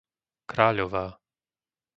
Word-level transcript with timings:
Kráľová 0.51 1.05